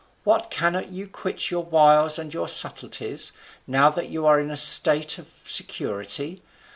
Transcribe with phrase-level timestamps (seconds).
[0.23, 3.33] What, cannot you quit your wiles and your subtleties,
[3.67, 6.41] now that you are in a state of security?